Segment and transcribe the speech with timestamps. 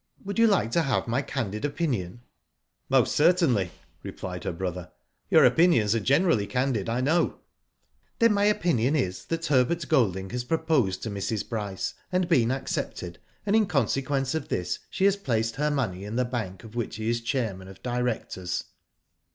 [0.25, 2.21] Would you like to have my candid opinion 3
[2.81, 3.69] '''* Most certainly,"
[4.01, 4.91] replied her brother;
[5.29, 8.43] "your opinions are generally candid, I know." Digitized byGoogk 152 WHO DID ITt "Then my
[8.45, 11.47] opinion is that Herbert Golding has proposed to Mrs.
[11.47, 16.15] Bryce and been accepted, and, in consequence of this, she has placed her money in
[16.15, 18.63] the bank of which he is chairman of directors.